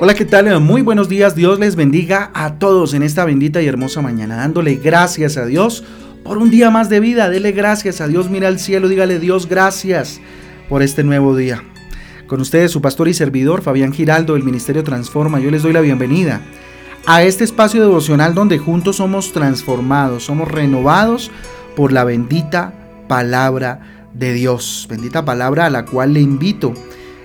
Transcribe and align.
Hola, 0.00 0.14
¿qué 0.14 0.24
tal? 0.24 0.60
Muy 0.60 0.82
buenos 0.82 1.08
días. 1.08 1.34
Dios 1.34 1.58
les 1.58 1.74
bendiga 1.74 2.30
a 2.32 2.60
todos 2.60 2.94
en 2.94 3.02
esta 3.02 3.24
bendita 3.24 3.60
y 3.60 3.66
hermosa 3.66 4.00
mañana, 4.00 4.36
dándole 4.36 4.76
gracias 4.76 5.36
a 5.36 5.44
Dios 5.44 5.82
por 6.22 6.38
un 6.38 6.50
día 6.50 6.70
más 6.70 6.88
de 6.88 7.00
vida. 7.00 7.28
Dele 7.28 7.50
gracias 7.50 8.00
a 8.00 8.06
Dios, 8.06 8.30
mira 8.30 8.46
al 8.46 8.60
cielo, 8.60 8.86
dígale 8.86 9.18
Dios 9.18 9.48
gracias 9.48 10.20
por 10.68 10.84
este 10.84 11.02
nuevo 11.02 11.34
día. 11.34 11.64
Con 12.28 12.40
ustedes 12.40 12.70
su 12.70 12.80
pastor 12.80 13.08
y 13.08 13.14
servidor 13.14 13.60
Fabián 13.60 13.92
Giraldo 13.92 14.34
del 14.34 14.44
Ministerio 14.44 14.84
Transforma. 14.84 15.40
Yo 15.40 15.50
les 15.50 15.64
doy 15.64 15.72
la 15.72 15.80
bienvenida 15.80 16.42
a 17.04 17.24
este 17.24 17.42
espacio 17.42 17.82
devocional 17.82 18.34
donde 18.34 18.58
juntos 18.58 18.98
somos 18.98 19.32
transformados, 19.32 20.26
somos 20.26 20.46
renovados 20.46 21.32
por 21.74 21.90
la 21.90 22.04
bendita 22.04 22.72
palabra 23.08 24.06
de 24.14 24.32
Dios. 24.32 24.86
Bendita 24.88 25.24
palabra 25.24 25.66
a 25.66 25.70
la 25.70 25.84
cual 25.84 26.14
le 26.14 26.20
invito 26.20 26.72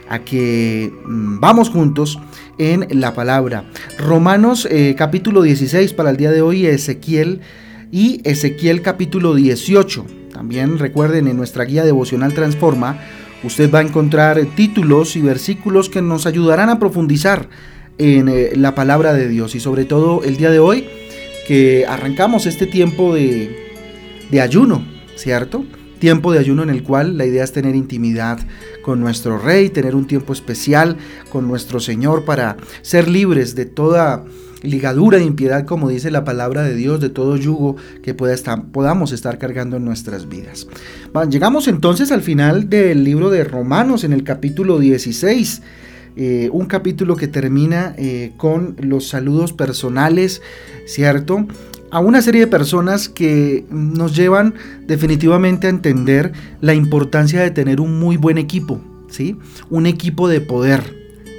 a 0.10 0.20
que 0.20 0.92
mm, 1.06 1.40
vamos 1.40 1.70
juntos 1.70 2.20
en 2.58 2.88
la 3.00 3.14
palabra. 3.14 3.66
Romanos 3.98 4.68
eh, 4.70 4.96
capítulo 4.98 5.42
16 5.42 5.94
para 5.94 6.10
el 6.10 6.18
día 6.18 6.32
de 6.32 6.42
hoy, 6.42 6.66
Ezequiel 6.66 7.42
y 7.92 8.22
Ezequiel 8.24 8.82
capítulo 8.82 9.36
18. 9.36 10.06
También 10.32 10.80
recuerden 10.80 11.28
en 11.28 11.38
nuestra 11.38 11.66
guía 11.66 11.84
devocional 11.84 12.34
Transforma, 12.34 13.00
usted 13.44 13.72
va 13.72 13.80
a 13.80 13.84
encontrar 13.84 14.40
títulos 14.56 15.16
y 15.16 15.22
versículos 15.22 15.90
que 15.90 16.02
nos 16.02 16.26
ayudarán 16.26 16.70
a 16.70 16.80
profundizar 16.80 17.50
en 17.98 18.30
eh, 18.30 18.52
la 18.56 18.74
palabra 18.76 19.14
de 19.14 19.28
Dios 19.28 19.56
y 19.56 19.60
sobre 19.60 19.86
todo 19.86 20.24
el 20.24 20.38
día 20.38 20.50
de 20.50 20.60
hoy 20.60 20.88
que 21.48 21.86
arrancamos 21.88 22.46
este 22.46 22.66
tiempo 22.66 23.14
de, 23.14 23.56
de 24.32 24.42
ayuno, 24.42 24.86
¿cierto? 25.16 25.66
Tiempo 26.04 26.34
de 26.34 26.40
ayuno 26.40 26.64
en 26.64 26.70
el 26.70 26.84
cual 26.84 27.18
la 27.18 27.26
idea 27.26 27.46
es 27.46 27.54
tener 27.54 27.78
intimidad 27.78 28.38
con 28.82 29.00
nuestro 29.00 29.38
Rey, 29.38 29.70
tener 29.70 29.96
un 29.96 30.06
tiempo 30.06 30.34
especial 30.34 30.98
con 31.32 31.48
nuestro 31.48 31.80
Señor 31.80 32.26
para 32.26 32.58
ser 32.82 33.08
libres 33.08 33.56
de 33.56 33.66
toda 33.66 34.26
ligadura 34.64 35.18
de 35.18 35.24
impiedad, 35.24 35.66
como 35.66 35.88
dice 35.88 36.12
la 36.12 36.26
palabra 36.26 36.64
de 36.64 36.76
Dios, 36.76 37.00
de 37.00 37.08
todo 37.08 37.38
yugo 37.38 37.78
que 38.02 38.14
pueda 38.14 38.34
estar, 38.34 38.66
podamos 38.66 39.14
estar 39.14 39.38
cargando 39.38 39.78
en 39.78 39.86
nuestras 39.86 40.28
vidas. 40.28 40.68
llegamos 41.30 41.70
entonces 41.70 42.12
al 42.12 42.22
final 42.22 42.70
del 42.70 43.06
libro 43.06 43.30
de 43.30 43.46
Romanos 43.46 44.04
en 44.04 44.12
el 44.12 44.26
capítulo 44.26 44.80
16. 44.80 45.62
Eh, 46.18 46.50
un 46.52 46.66
capítulo 46.66 47.16
que 47.16 47.30
termina 47.30 47.96
eh, 47.98 48.34
con 48.36 48.76
los 48.82 49.08
saludos 49.08 49.54
personales, 49.54 50.42
¿cierto? 50.86 51.48
A 51.94 52.00
una 52.00 52.24
serie 52.24 52.42
de 52.42 52.48
personas 52.48 53.08
que 53.08 53.66
nos 53.70 54.16
llevan 54.16 54.56
definitivamente 54.88 55.68
a 55.68 55.70
entender 55.70 56.34
la 56.60 56.74
importancia 56.74 57.40
de 57.42 57.52
tener 57.52 57.80
un 57.80 58.00
muy 58.00 58.18
buen 58.18 58.40
equipo, 58.40 58.82
¿sí? 59.10 59.38
Un 59.70 59.86
equipo 59.86 60.28
de 60.28 60.42
poder. 60.42 60.82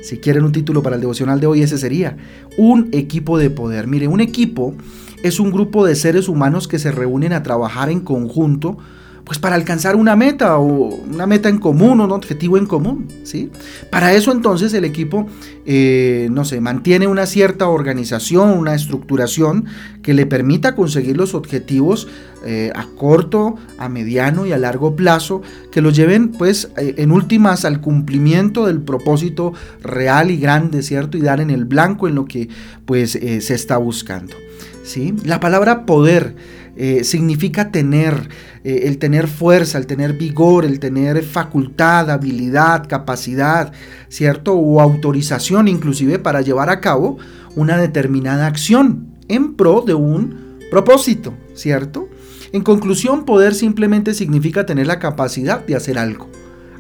Si 0.05 0.19
quieren 0.19 0.45
un 0.45 0.53
título 0.53 0.81
para 0.81 0.95
el 0.95 1.01
devocional 1.01 1.41
de 1.41 1.49
hoy, 1.49 1.63
ese 1.63 1.77
sería 1.77 2.17
un 2.57 2.89
equipo 2.93 3.37
de 3.37 3.51
poder. 3.51 3.89
Mire, 3.89 4.07
un 4.07 4.21
equipo 4.21 4.77
es 5.25 5.41
un 5.41 5.51
grupo 5.51 5.85
de 5.85 5.97
seres 5.97 6.29
humanos 6.29 6.69
que 6.69 6.79
se 6.79 6.93
reúnen 6.93 7.33
a 7.33 7.43
trabajar 7.43 7.91
en 7.91 7.99
conjunto 7.99 8.79
pues 9.25 9.39
para 9.39 9.57
alcanzar 9.57 9.97
una 9.97 10.17
meta 10.17 10.59
o 10.59 10.67
una 10.67 11.27
meta 11.27 11.49
en 11.49 11.59
común 11.59 12.01
o 12.01 12.05
un 12.05 12.13
objetivo 12.13 12.59
en 12.59 12.67
común, 12.67 13.09
¿sí? 13.25 13.51
Para 13.91 14.13
eso 14.13 14.33
entonces 14.33 14.75
el 14.75 14.85
equipo, 14.85 15.27
eh, 15.65 16.29
no 16.31 16.45
sé, 16.45 16.61
mantiene 16.61 17.07
una 17.07 17.25
cierta 17.25 17.69
organización, 17.69 18.51
una 18.51 18.75
estructuración 18.75 19.65
que 20.03 20.13
le 20.13 20.27
permita 20.27 20.75
conseguir 20.75 21.17
los 21.17 21.35
objetivos 21.35 22.07
eh, 22.45 22.71
a 22.75 22.87
corto, 22.99 23.55
a 23.79 23.89
mediano 23.89 24.47
y 24.47 24.53
a 24.53 24.59
largo 24.59 24.95
plazo, 24.95 25.41
que 25.73 25.81
lo 25.81 25.89
lleven 25.89 26.33
pues 26.33 26.71
eh, 26.77 26.97
en 26.99 27.11
últimas 27.11 27.65
al 27.65 27.81
cumplimiento 27.81 28.67
del 28.67 28.83
propósito 28.83 29.55
real 29.83 30.31
y 30.31 30.37
grande, 30.37 30.83
¿cierto? 30.83 31.17
Y 31.17 31.23
dar 31.23 31.41
en 31.41 31.49
el 31.49 31.65
blanco 31.65 32.09
en 32.09 32.15
lo 32.15 32.27
que 32.27 32.51
pues 32.85 33.13
se 33.13 33.55
está 33.55 33.79
buscando, 33.79 34.35
¿sí? 34.83 35.15
La 35.25 35.41
palabra 35.41 35.87
poder 35.87 36.35
eh, 36.77 37.05
significa 37.05 37.71
tener, 37.71 38.29
eh, 38.65 38.83
el 38.85 38.99
tener 38.99 39.29
fuerza, 39.29 39.79
el 39.79 39.87
tener 39.87 40.15
vigor, 40.15 40.65
el 40.65 40.81
tener 40.81 41.23
facultad, 41.23 42.11
habilidad, 42.11 42.89
capacidad, 42.89 43.73
¿cierto? 44.09 44.55
O 44.55 44.81
autorización 44.81 45.69
inclusive 45.69 46.19
para 46.19 46.41
llevar 46.41 46.71
a 46.71 46.81
cabo 46.81 47.19
una 47.55 47.77
determinada 47.77 48.47
acción 48.47 49.07
en 49.29 49.55
pro 49.55 49.83
de 49.83 49.95
un 49.95 50.59
propósito, 50.71 51.35
¿cierto? 51.55 52.09
En 52.53 52.63
conclusión, 52.63 53.25
poder 53.25 53.55
simplemente 53.55 54.15
significa 54.15 54.67
tener 54.67 54.87
la 54.87 54.99
capacidad 54.99 55.65
de 55.65 55.77
hacer 55.77 55.99
algo. 55.99 56.29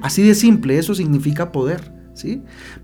Así 0.03 0.22
de 0.22 0.34
simple, 0.34 0.78
eso 0.78 0.94
significa 0.94 1.50
poder. 1.50 1.94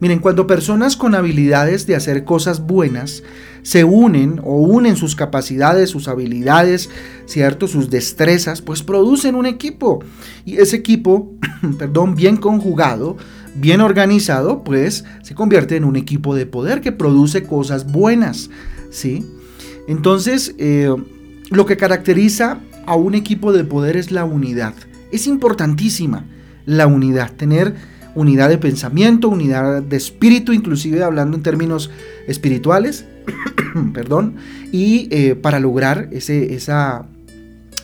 Miren, 0.01 0.19
cuando 0.19 0.47
personas 0.47 0.97
con 0.97 1.15
habilidades 1.15 1.87
de 1.87 1.95
hacer 1.95 2.25
cosas 2.25 2.67
buenas 2.67 3.23
se 3.63 3.85
unen 3.85 4.41
o 4.43 4.57
unen 4.57 4.97
sus 4.97 5.15
capacidades, 5.15 5.91
sus 5.91 6.09
habilidades, 6.09 6.91
¿cierto? 7.27 7.69
Sus 7.69 7.91
destrezas, 7.91 8.63
pues 8.63 8.83
producen 8.83 9.35
un 9.35 9.47
equipo. 9.47 10.03
Y 10.45 10.57
ese 10.57 10.77
equipo, 10.77 11.33
perdón, 11.79 12.17
bien 12.17 12.37
conjugado, 12.37 13.17
bien 13.55 13.81
organizado, 13.81 14.65
pues 14.65 15.05
se 15.23 15.35
convierte 15.35 15.77
en 15.77 15.85
un 15.85 15.97
equipo 15.97 16.35
de 16.35 16.47
poder 16.47 16.81
que 16.81 16.93
produce 16.93 17.45
cosas 17.45 17.91
buenas, 17.91 18.51
¿sí? 18.91 19.27
Entonces, 19.87 20.55
eh, 20.59 20.95
lo 21.51 21.67
que 21.67 21.77
caracteriza 21.77 22.61
a 22.87 22.97
un 22.97 23.15
equipo 23.15 23.53
de 23.53 23.65
poder 23.65 23.97
es 23.97 24.11
la 24.11 24.25
unidad. 24.25 24.75
Es 25.13 25.27
importantísima 25.27 26.25
la 26.65 26.87
unidad, 26.87 27.33
tener 27.33 27.75
unidad 28.15 28.49
de 28.49 28.59
pensamiento, 28.59 29.29
unidad 29.29 29.83
de 29.83 29.97
espíritu, 29.97 30.53
inclusive 30.53 31.03
hablando 31.03 31.37
en 31.37 31.43
términos 31.43 31.91
espirituales, 32.27 33.05
perdón, 33.95 34.37
y 34.73 35.09
eh, 35.11 35.35
para 35.35 35.61
lograr 35.61 36.09
ese, 36.13 36.55
esa, 36.55 37.07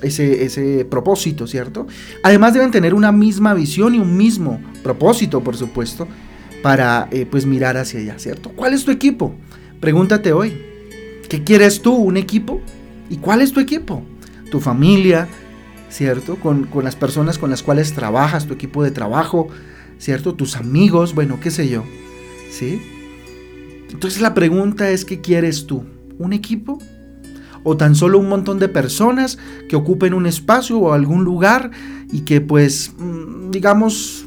ese, 0.02 0.44
ese, 0.44 0.84
propósito, 0.84 1.46
¿cierto? 1.46 1.86
Además 2.22 2.54
deben 2.54 2.70
tener 2.70 2.94
una 2.94 3.12
misma 3.12 3.54
visión 3.54 3.94
y 3.94 3.98
un 3.98 4.16
mismo 4.16 4.60
propósito, 4.82 5.42
por 5.42 5.56
supuesto, 5.56 6.06
para 6.62 7.08
eh, 7.10 7.26
pues 7.30 7.46
mirar 7.46 7.76
hacia 7.76 8.00
allá, 8.00 8.18
¿cierto? 8.18 8.50
¿Cuál 8.50 8.74
es 8.74 8.84
tu 8.84 8.90
equipo? 8.90 9.34
Pregúntate 9.80 10.32
hoy, 10.32 10.60
¿qué 11.28 11.44
quieres 11.44 11.82
tú? 11.82 11.94
¿Un 11.94 12.16
equipo? 12.16 12.60
¿Y 13.10 13.18
cuál 13.18 13.42
es 13.42 13.52
tu 13.52 13.60
equipo? 13.60 14.02
Tu 14.50 14.60
familia, 14.60 15.28
¿cierto? 15.90 16.36
Con, 16.36 16.64
con 16.64 16.84
las 16.84 16.96
personas 16.96 17.38
con 17.38 17.50
las 17.50 17.62
cuales 17.62 17.92
trabajas, 17.92 18.46
tu 18.46 18.54
equipo 18.54 18.82
de 18.82 18.90
trabajo, 18.90 19.48
¿cierto? 19.98 20.34
Tus 20.34 20.56
amigos, 20.56 21.14
bueno, 21.14 21.38
qué 21.40 21.50
sé 21.50 21.68
yo, 21.68 21.84
¿sí? 22.50 22.80
Entonces 23.90 24.20
la 24.20 24.34
pregunta 24.34 24.90
es, 24.90 25.04
¿qué 25.04 25.20
quieres 25.20 25.66
tú? 25.66 25.84
¿Un 26.18 26.32
equipo? 26.32 26.78
¿O 27.62 27.76
tan 27.76 27.94
solo 27.94 28.18
un 28.18 28.28
montón 28.28 28.58
de 28.58 28.68
personas 28.68 29.38
que 29.68 29.76
ocupen 29.76 30.14
un 30.14 30.26
espacio 30.26 30.78
o 30.78 30.92
algún 30.92 31.24
lugar 31.24 31.70
y 32.12 32.20
que 32.20 32.40
pues, 32.40 32.92
mm, 32.98 33.50
digamos, 33.50 34.26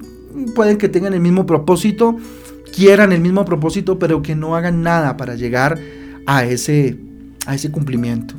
pueden 0.55 0.77
que 0.77 0.89
tengan 0.89 1.13
el 1.13 1.21
mismo 1.21 1.45
propósito, 1.45 2.17
quieran 2.75 3.11
el 3.11 3.21
mismo 3.21 3.45
propósito, 3.45 3.99
pero 3.99 4.21
que 4.21 4.35
no 4.35 4.55
hagan 4.55 4.81
nada 4.81 5.17
para 5.17 5.35
llegar 5.35 5.79
a 6.25 6.45
ese, 6.45 6.97
a 7.45 7.55
ese 7.55 7.71
cumplimiento? 7.71 8.35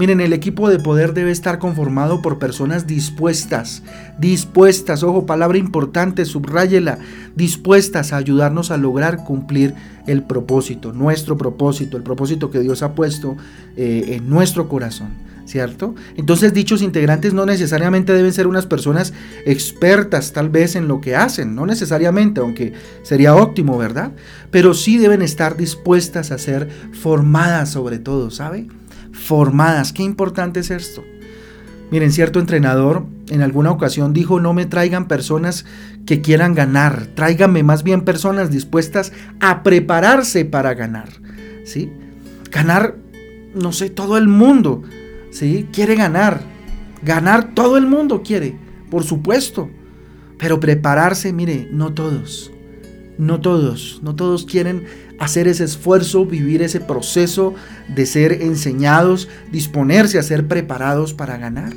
Miren, 0.00 0.22
el 0.22 0.32
equipo 0.32 0.70
de 0.70 0.78
poder 0.78 1.12
debe 1.12 1.30
estar 1.30 1.58
conformado 1.58 2.22
por 2.22 2.38
personas 2.38 2.86
dispuestas, 2.86 3.82
dispuestas, 4.18 5.02
ojo, 5.02 5.26
palabra 5.26 5.58
importante, 5.58 6.24
subráyela, 6.24 6.98
dispuestas 7.36 8.14
a 8.14 8.16
ayudarnos 8.16 8.70
a 8.70 8.78
lograr 8.78 9.24
cumplir 9.24 9.74
el 10.06 10.22
propósito, 10.22 10.94
nuestro 10.94 11.36
propósito, 11.36 11.98
el 11.98 12.02
propósito 12.02 12.50
que 12.50 12.60
Dios 12.60 12.82
ha 12.82 12.94
puesto 12.94 13.36
eh, 13.76 14.16
en 14.16 14.30
nuestro 14.30 14.70
corazón. 14.70 15.10
¿Cierto? 15.44 15.94
Entonces 16.16 16.54
dichos 16.54 16.80
integrantes 16.80 17.34
no 17.34 17.44
necesariamente 17.44 18.14
deben 18.14 18.32
ser 18.32 18.46
unas 18.46 18.66
personas 18.66 19.12
expertas 19.44 20.32
tal 20.32 20.48
vez 20.48 20.76
en 20.76 20.88
lo 20.88 21.02
que 21.02 21.16
hacen, 21.16 21.54
no 21.54 21.66
necesariamente, 21.66 22.40
aunque 22.40 22.72
sería 23.02 23.34
óptimo, 23.34 23.76
¿verdad? 23.76 24.12
Pero 24.50 24.72
sí 24.72 24.96
deben 24.96 25.20
estar 25.20 25.58
dispuestas 25.58 26.30
a 26.30 26.38
ser 26.38 26.70
formadas 26.92 27.68
sobre 27.68 27.98
todo, 27.98 28.30
¿sabe? 28.30 28.68
Formadas. 29.12 29.92
Qué 29.92 30.02
importante 30.02 30.60
es 30.60 30.70
esto. 30.70 31.04
Miren, 31.90 32.12
cierto 32.12 32.38
entrenador 32.38 33.04
en 33.30 33.42
alguna 33.42 33.72
ocasión 33.72 34.12
dijo, 34.12 34.40
no 34.40 34.52
me 34.52 34.66
traigan 34.66 35.08
personas 35.08 35.64
que 36.06 36.20
quieran 36.20 36.54
ganar, 36.54 37.06
tráiganme 37.14 37.62
más 37.62 37.82
bien 37.82 38.02
personas 38.02 38.50
dispuestas 38.50 39.12
a 39.40 39.62
prepararse 39.62 40.44
para 40.44 40.74
ganar. 40.74 41.08
¿Sí? 41.64 41.92
Ganar, 42.50 42.96
no 43.54 43.72
sé, 43.72 43.90
todo 43.90 44.18
el 44.18 44.28
mundo, 44.28 44.82
¿sí? 45.30 45.68
Quiere 45.72 45.94
ganar. 45.94 46.42
Ganar 47.02 47.54
todo 47.54 47.76
el 47.76 47.86
mundo 47.86 48.22
quiere, 48.22 48.56
por 48.90 49.04
supuesto. 49.04 49.70
Pero 50.38 50.60
prepararse, 50.60 51.32
mire, 51.32 51.68
no 51.72 51.92
todos. 51.92 52.52
No 53.20 53.38
todos, 53.38 54.00
no 54.02 54.16
todos 54.16 54.46
quieren 54.46 54.86
hacer 55.18 55.46
ese 55.46 55.64
esfuerzo, 55.64 56.24
vivir 56.24 56.62
ese 56.62 56.80
proceso 56.80 57.54
de 57.86 58.06
ser 58.06 58.32
enseñados, 58.40 59.28
disponerse 59.52 60.18
a 60.18 60.22
ser 60.22 60.48
preparados 60.48 61.12
para 61.12 61.36
ganar. 61.36 61.74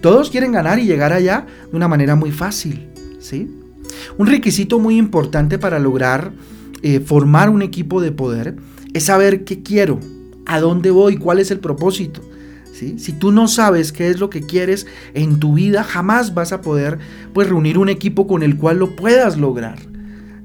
Todos 0.00 0.30
quieren 0.30 0.52
ganar 0.52 0.78
y 0.78 0.86
llegar 0.86 1.12
allá 1.12 1.44
de 1.70 1.76
una 1.76 1.86
manera 1.86 2.16
muy 2.16 2.32
fácil, 2.32 2.88
¿sí? 3.20 3.54
Un 4.16 4.26
requisito 4.26 4.78
muy 4.78 4.96
importante 4.96 5.58
para 5.58 5.78
lograr 5.78 6.32
eh, 6.80 7.00
formar 7.00 7.50
un 7.50 7.60
equipo 7.60 8.00
de 8.00 8.12
poder 8.12 8.56
es 8.94 9.04
saber 9.04 9.44
qué 9.44 9.62
quiero, 9.62 10.00
a 10.46 10.60
dónde 10.60 10.90
voy, 10.90 11.18
cuál 11.18 11.40
es 11.40 11.50
el 11.50 11.60
propósito. 11.60 12.22
¿sí? 12.72 12.98
Si 12.98 13.12
tú 13.12 13.32
no 13.32 13.48
sabes 13.48 13.92
qué 13.92 14.08
es 14.08 14.18
lo 14.18 14.30
que 14.30 14.40
quieres 14.40 14.86
en 15.12 15.40
tu 15.40 15.52
vida, 15.52 15.84
jamás 15.84 16.32
vas 16.32 16.52
a 16.52 16.62
poder 16.62 16.98
pues, 17.34 17.50
reunir 17.50 17.76
un 17.76 17.90
equipo 17.90 18.26
con 18.26 18.42
el 18.42 18.56
cual 18.56 18.78
lo 18.78 18.96
puedas 18.96 19.36
lograr. 19.36 19.78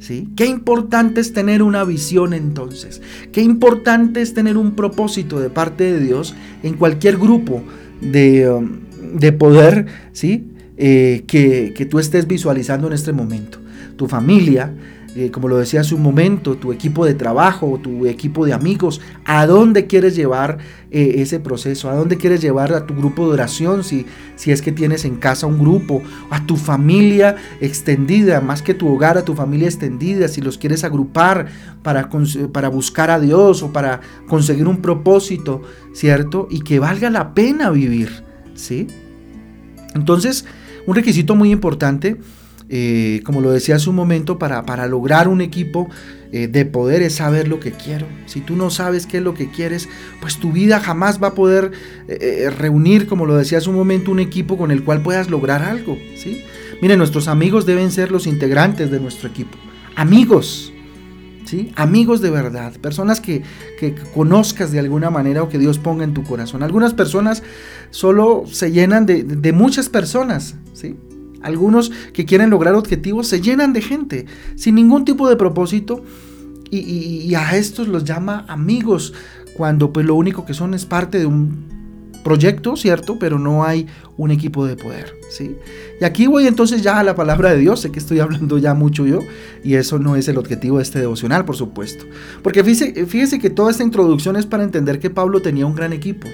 ¿Sí? 0.02 0.30
Qué 0.36 0.48
importante 0.48 1.22
es 1.22 1.32
tener 1.32 1.62
una 1.62 1.84
visión 1.84 2.34
entonces. 2.34 3.04
Qué 3.32 3.42
importante 3.42 4.24
es 4.24 4.34
tener 4.34 4.58
un 4.58 4.72
propósito 4.72 5.40
de 5.40 5.52
parte 5.52 5.84
de 5.84 6.00
Dios 6.00 6.34
en 6.64 6.74
cualquier 6.74 7.18
grupo 7.18 7.62
de, 8.02 8.50
um, 8.50 9.38
poder 9.38 9.86
¿sí? 10.12 10.48
Eh, 10.76 11.24
que, 11.28 11.74
que 11.76 11.86
tú 11.86 12.00
estés 12.00 12.26
visualizando 12.26 12.88
en 12.88 12.94
este 12.94 13.14
momento. 13.14 13.60
Tu 13.96 14.08
familia, 14.08 14.74
eh, 15.14 15.30
como 15.30 15.50
lo 15.50 15.58
decía 15.58 15.82
hace 15.82 15.94
un 15.94 16.02
momento, 16.02 16.56
tu 16.56 16.72
equipo 16.72 17.06
de 17.06 17.14
trabajo, 17.14 17.80
tu 17.84 18.06
equipo 18.06 18.46
de 18.46 18.54
amigos, 18.54 19.02
a 19.26 19.46
dónde 19.46 19.86
quieres 19.86 20.16
llevar 20.16 20.60
eh, 20.90 21.16
ese 21.18 21.42
proceso, 21.42 21.90
a 21.90 21.96
dónde 21.96 22.16
quieres 22.16 22.42
llevar 22.42 22.72
a 22.74 22.86
tu 22.86 22.96
grupo 22.96 23.28
de 23.28 23.34
oración, 23.34 23.84
si, 23.84 24.06
si 24.38 24.52
es 24.52 24.62
que 24.62 24.72
tienes 24.72 25.04
en 25.04 25.18
casa 25.18 25.48
un 25.48 25.60
grupo, 25.60 26.02
a 26.30 26.46
tu 26.46 26.56
familia 26.56 27.36
extendida, 27.60 28.40
más 28.40 28.62
que 28.62 28.74
tu 28.74 28.88
hogar, 28.88 29.18
a 29.18 29.26
tu 29.26 29.36
familia 29.36 29.68
extendida, 29.68 30.30
si 30.30 30.40
los 30.40 30.58
quieres 30.58 30.86
agrupar 30.86 31.48
para, 31.84 32.10
para 32.54 32.70
buscar 32.70 33.12
a 33.12 33.20
Dios 33.20 33.64
o 33.64 33.74
para 33.74 34.00
conseguir 34.30 34.68
un 34.68 34.82
propósito, 34.82 35.62
¿cierto? 35.94 36.48
Y 36.50 36.62
que 36.62 36.80
valga 36.80 37.10
la 37.10 37.34
pena 37.34 37.70
vivir, 37.70 38.24
¿sí? 38.54 38.88
Entonces, 39.94 40.46
un 40.88 40.96
requisito 40.96 41.36
muy 41.36 41.52
importante 41.52 42.18
eh, 42.74 43.22
como 43.26 43.42
lo 43.42 43.52
decía 43.52 43.76
hace 43.76 43.90
un 43.90 43.98
momento, 43.98 44.40
para, 44.40 44.66
para 44.66 44.88
lograr 44.88 45.28
un 45.28 45.42
equipo 45.42 45.90
eh, 46.32 46.48
de 46.48 46.64
poder 46.64 47.02
es 47.02 47.16
saber 47.16 47.50
lo 47.50 47.60
que 47.60 47.74
quiero. 47.74 48.08
Si 48.28 48.40
tú 48.40 48.56
no 48.56 48.70
sabes 48.70 49.06
qué 49.06 49.18
es 49.18 49.24
lo 49.24 49.34
que 49.34 49.52
quieres, 49.52 49.90
pues 50.22 50.38
tu 50.38 50.54
vida 50.54 50.80
jamás 50.80 51.22
va 51.22 51.28
a 51.28 51.34
poder 51.34 51.74
eh, 52.08 52.50
reunir, 52.58 53.08
como 53.08 53.26
lo 53.26 53.36
decía 53.36 53.58
hace 53.58 53.70
un 53.70 53.76
momento, 53.76 54.10
un 54.10 54.22
equipo 54.22 54.58
con 54.58 54.72
el 54.72 54.86
cual 54.86 55.04
puedas 55.04 55.30
lograr 55.30 55.64
algo. 55.64 55.98
¿sí? 56.16 56.46
Miren, 56.82 56.98
nuestros 56.98 57.28
amigos 57.28 57.66
deben 57.66 57.92
ser 57.92 58.10
los 58.10 58.26
integrantes 58.26 58.90
de 58.90 59.02
nuestro 59.02 59.28
equipo. 59.28 59.58
Amigos. 59.98 60.72
¿Sí? 61.44 61.74
Amigos 61.76 62.22
de 62.22 62.30
verdad, 62.30 62.72
personas 62.78 63.20
que, 63.20 63.42
que, 63.78 63.94
conozcas 64.14 64.72
de 64.72 64.80
alguna 64.80 65.10
manera 65.10 65.44
o 65.44 65.50
que 65.50 65.58
Dios 65.58 65.78
ponga 65.78 66.06
en 66.06 66.14
tu 66.14 66.24
corazón. 66.24 66.64
Algunas 66.64 66.94
personas 66.94 67.44
solo 67.90 68.44
se 68.50 68.72
llenan 68.72 69.06
de, 69.06 69.24
de 69.24 69.52
muchas 69.52 69.90
personas, 69.90 70.56
¿sí? 70.72 70.96
Algunos 71.42 71.92
que 72.14 72.26
quieren 72.26 72.50
lograr 72.50 72.76
objetivos 72.76 73.28
se 73.28 73.42
llenan 73.42 73.74
de 73.74 73.82
gente 73.82 74.26
sin 74.56 74.76
ningún 74.76 75.06
tipo 75.06 75.30
de 75.30 75.36
propósito 75.36 76.04
y, 76.70 77.34
a 77.36 77.58
estos 77.58 77.88
los 77.88 78.06
llama 78.06 78.46
amigos 78.48 79.14
cuando 79.56 79.92
pues 79.92 80.06
lo 80.06 80.16
único 80.16 80.46
que 80.46 80.54
son 80.54 80.74
es 80.74 80.86
parte 80.86 81.20
de 81.20 81.26
un 81.26 81.66
proyecto, 82.24 82.78
¿cierto? 82.78 83.18
Pero 83.20 83.40
no 83.40 83.66
hay 83.66 83.88
un 84.16 84.32
equipo 84.32 84.66
de 84.66 84.76
poder, 84.76 85.14
¿sí? 85.30 85.58
Y 86.00 86.06
aquí 86.06 86.28
voy 86.28 86.48
entonces 86.48 86.82
ya 86.82 87.00
a 87.00 87.04
la 87.04 87.16
palabra 87.16 87.52
de 87.52 87.58
Dios, 87.58 87.82
sé 87.82 87.92
que 87.92 88.00
estoy 88.00 88.20
hablando 88.22 88.58
ya 88.58 88.74
mucho 88.74 89.06
yo, 89.06 89.20
y 89.64 89.74
eso 89.74 90.00
no 90.00 90.16
es 90.16 90.28
el 90.28 90.38
objetivo 90.38 90.78
de 90.78 90.84
este 90.84 91.00
devocional, 91.00 91.44
por 91.44 91.58
supuesto. 91.58 92.06
Porque 92.42 92.64
fíjese, 92.64 93.06
fíjese 93.06 93.40
que 93.40 93.50
toda 93.50 93.72
esta 93.72 93.84
introducción 93.84 94.36
es 94.38 94.46
para 94.46 94.64
entender 94.64 95.00
que 95.00 95.10
Pablo 95.10 95.42
tenía 95.42 95.66
un 95.66 95.76
gran 95.76 95.94
equipo 95.94 96.28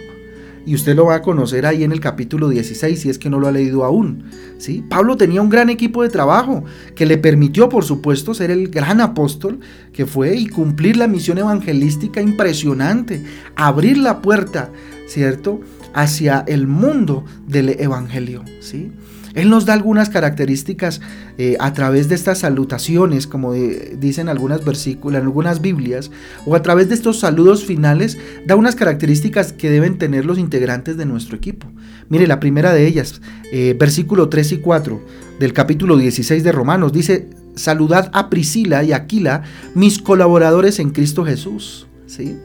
y 0.67 0.75
usted 0.75 0.97
lo 0.97 1.05
va 1.05 1.15
a 1.15 1.21
conocer 1.21 1.65
ahí 1.65 1.85
en 1.85 1.93
el 1.93 2.01
capítulo 2.01 2.49
16 2.49 2.99
si 2.99 3.09
es 3.09 3.17
que 3.17 3.29
no 3.29 3.39
lo 3.39 3.47
ha 3.47 3.53
leído 3.53 3.85
aún. 3.85 4.25
¿sí? 4.57 4.83
Pablo 4.89 5.15
tenía 5.15 5.41
un 5.41 5.49
gran 5.49 5.69
equipo 5.69 6.03
de 6.03 6.09
trabajo 6.09 6.65
que 6.93 7.05
le 7.05 7.17
permitió, 7.17 7.69
por 7.69 7.85
supuesto, 7.85 8.33
ser 8.33 8.51
el 8.51 8.67
gran 8.67 8.99
apóstol 8.99 9.61
que 9.93 10.05
fue 10.05 10.35
y 10.35 10.47
cumplir 10.47 10.97
la 10.97 11.07
misión 11.07 11.37
evangelística 11.37 12.21
impresionante, 12.21 13.23
abrir 13.55 13.97
la 13.97 14.21
puerta, 14.21 14.69
¿cierto?, 15.07 15.61
hacia 15.93 16.43
el 16.47 16.67
mundo 16.67 17.23
del 17.47 17.69
evangelio. 17.69 18.43
¿sí? 18.59 18.91
Él 19.37 19.51
nos 19.51 19.67
da 19.67 19.73
algunas 19.73 20.09
características 20.09 20.99
eh, 21.37 21.57
a 21.59 21.71
través 21.73 22.09
de 22.09 22.15
estas 22.15 22.39
salutaciones, 22.39 23.27
como 23.27 23.53
dicen 23.53 24.29
algunas 24.29 24.61
en 24.65 25.15
algunas 25.15 25.61
Biblias, 25.61 26.09
o 26.47 26.55
a 26.55 26.63
través 26.63 26.89
de 26.89 26.95
estos 26.95 27.19
saludos 27.19 27.63
finales, 27.63 28.17
da 28.47 28.55
unas 28.55 28.75
características 28.75 29.53
que 29.53 29.69
deben 29.69 29.99
tener 29.99 30.25
los 30.25 30.39
integrantes 30.39 30.97
de 30.97 31.05
nuestro 31.05 31.37
equipo. 31.37 31.67
Mire, 32.09 32.25
la 32.25 32.39
primera 32.39 32.73
de 32.73 32.87
ellas, 32.87 33.21
eh, 33.51 33.75
versículo 33.79 34.27
3 34.27 34.53
y 34.53 34.57
4 34.57 35.01
del 35.39 35.53
capítulo 35.53 35.97
16 35.97 36.43
de 36.43 36.51
Romanos, 36.51 36.91
dice, 36.91 37.29
saludad 37.53 38.09
a 38.13 38.31
Priscila 38.31 38.83
y 38.83 38.91
Aquila, 38.91 39.43
mis 39.75 39.99
colaboradores 39.99 40.79
en 40.79 40.89
Cristo 40.89 41.23
Jesús. 41.23 41.85
¿Sí? 42.07 42.37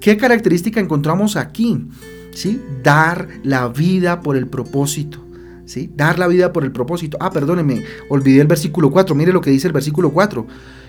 ¿Qué 0.00 0.16
característica 0.16 0.80
encontramos 0.80 1.36
aquí? 1.36 1.84
¿Sí? 2.32 2.58
Dar 2.82 3.28
la 3.42 3.68
vida 3.68 4.22
por 4.22 4.38
el 4.38 4.46
propósito. 4.46 5.27
Dar 5.94 6.18
la 6.18 6.26
vida 6.26 6.52
por 6.52 6.64
el 6.64 6.72
propósito. 6.72 7.16
Ah, 7.20 7.30
perdóneme, 7.30 7.82
olvidé 8.08 8.40
el 8.40 8.46
versículo 8.46 8.90
4. 8.90 9.14
Mire 9.14 9.32
lo 9.32 9.40
que 9.40 9.50
dice 9.50 9.66
el 9.66 9.72
versículo 9.72 10.10
4. 10.10 10.46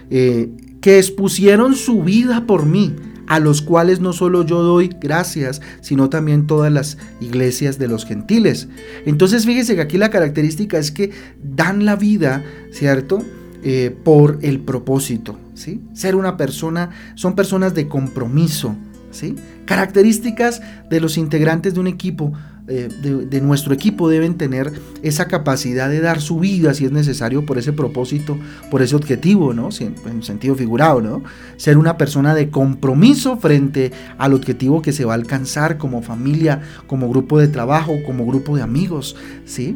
Eh, 0.09 0.49
que 0.81 0.97
expusieron 0.97 1.75
su 1.75 2.03
vida 2.03 2.45
por 2.47 2.65
mí, 2.65 2.95
a 3.27 3.39
los 3.39 3.61
cuales 3.61 3.99
no 3.99 4.13
solo 4.13 4.45
yo 4.45 4.63
doy 4.63 4.89
gracias, 4.99 5.61
sino 5.81 6.09
también 6.09 6.47
todas 6.47 6.71
las 6.71 6.97
iglesias 7.19 7.77
de 7.77 7.87
los 7.87 8.05
gentiles. 8.05 8.69
Entonces 9.05 9.45
fíjese 9.45 9.75
que 9.75 9.81
aquí 9.81 9.97
la 9.97 10.09
característica 10.09 10.77
es 10.77 10.91
que 10.91 11.11
dan 11.43 11.85
la 11.85 11.95
vida, 11.95 12.43
¿cierto? 12.71 13.21
Eh, 13.61 13.93
por 14.03 14.39
el 14.41 14.61
propósito, 14.61 15.37
¿sí? 15.53 15.81
Ser 15.93 16.15
una 16.15 16.37
persona, 16.37 16.91
son 17.15 17.35
personas 17.35 17.75
de 17.75 17.89
compromiso, 17.89 18.75
¿sí? 19.11 19.35
Características 19.65 20.61
de 20.89 21.01
los 21.01 21.17
integrantes 21.17 21.73
de 21.73 21.81
un 21.81 21.87
equipo 21.87 22.33
eh, 22.71 22.87
de, 22.87 23.41
nuestro 23.41 23.73
equipo 23.73 24.09
deben 24.09 24.35
tener 24.35 24.71
esa 25.01 25.27
capacidad 25.27 25.89
de 25.89 26.01
dar 26.01 26.21
su 26.21 26.39
vida 26.39 26.75
si 26.75 26.85
es 26.85 26.91
necesario 26.91 27.43
por 27.43 27.57
ese 27.57 27.73
propósito, 27.73 28.37
por 28.69 28.83
ese 28.83 28.95
objetivo, 28.95 29.53
¿no? 29.53 29.69
En 29.79 30.21
sentido 30.21 30.53
figurado, 30.53 31.01
¿no? 31.01 31.23
Ser 31.57 31.79
una 31.79 31.97
persona 31.97 32.35
de 32.35 32.51
compromiso 32.51 33.37
frente 33.37 33.91
al 34.19 34.35
objetivo 34.35 34.83
que 34.83 34.93
se 34.93 35.03
va 35.03 35.13
a 35.13 35.15
alcanzar 35.15 35.79
como 35.79 36.03
familia, 36.03 36.61
como 36.85 37.09
grupo 37.09 37.39
de 37.39 37.47
trabajo, 37.47 37.97
como 38.05 38.27
grupo 38.27 38.55
de 38.55 38.61
amigos, 38.61 39.15
¿sí? 39.45 39.75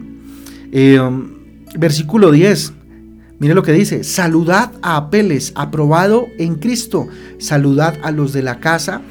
Eh, 0.71 0.99
versículo 1.75 2.31
10. 2.31 2.73
Mire 3.39 3.55
lo 3.55 3.63
que 3.63 3.71
dice, 3.71 4.03
saludad 4.03 4.71
a 4.83 4.97
Apeles, 4.97 5.51
aprobado 5.55 6.27
en 6.37 6.55
Cristo, 6.55 7.07
saludad 7.39 7.97
a 8.03 8.11
los 8.11 8.33
de 8.33 8.43
la 8.43 8.59
casa 8.59 9.01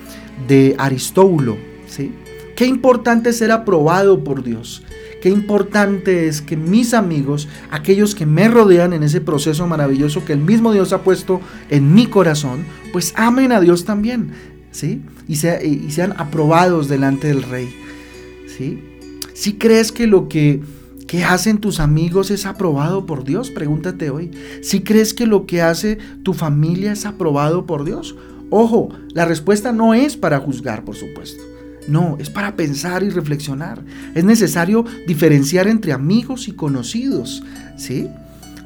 de 0.47 0.77
Aristóbulo, 0.79 1.57
¿sí? 1.89 2.13
Qué 2.57 2.67
importante 2.67 3.31
es 3.31 3.39
ser 3.39 3.51
aprobado 3.51 4.23
por 4.25 4.43
Dios. 4.43 4.83
Qué 5.23 5.29
importante 5.31 6.27
es 6.27 6.43
que 6.43 6.57
mis 6.57 6.95
amigos, 6.95 7.49
aquellos 7.71 8.17
que 8.17 8.27
me 8.27 8.49
rodean 8.49 8.93
en 8.93 9.05
ese 9.05 9.21
proceso 9.21 9.69
maravilloso 9.69 10.25
que 10.25 10.33
el 10.33 10.41
mismo 10.41 10.73
Dios 10.73 10.93
ha 10.93 11.03
puesto 11.03 11.41
en 11.71 11.95
mi 11.95 12.07
corazón, 12.07 12.65
pues 12.93 13.15
amen 13.17 13.53
a 13.53 13.61
Dios 13.61 13.85
también, 13.85 14.33
¿sí? 14.73 15.01
Y, 15.29 15.35
y 15.35 15.91
sean 15.93 16.15
aprobados 16.19 16.89
delante 16.89 17.29
del 17.29 17.45
Rey, 17.45 17.73
¿sí? 18.49 18.83
Si 19.33 19.55
crees 19.55 19.93
que 19.93 20.09
lo 20.09 20.29
que, 20.29 20.61
que 21.07 21.23
hacen 21.23 21.59
tus 21.59 21.79
amigos 21.79 22.33
es 22.33 22.45
aprobado 22.45 23.07
por 23.07 23.23
Dios, 23.23 23.51
pregúntate 23.51 24.11
hoy. 24.11 24.33
Si 24.63 24.81
crees 24.81 25.15
que 25.15 25.27
lo 25.27 25.47
que 25.47 25.63
hace 25.63 25.99
tu 26.25 26.35
familia 26.35 26.91
es 26.91 27.07
aprobado 27.07 27.65
por 27.65 27.85
Dios, 27.85 28.17
ojo, 28.51 28.89
la 29.15 29.25
respuesta 29.25 29.71
no 29.71 29.95
es 29.95 30.17
para 30.17 30.41
juzgar, 30.41 30.85
por 30.85 30.97
supuesto. 30.97 31.52
No, 31.89 32.17
es 32.21 32.31
para 32.31 32.57
pensar 32.57 33.03
y 33.03 33.11
reflexionar. 33.11 33.83
Es 34.15 34.25
necesario 34.25 34.85
diferenciar 35.07 35.67
entre 35.67 35.93
amigos 35.93 36.49
y 36.49 36.53
conocidos, 36.53 37.43
¿sí? 37.77 38.09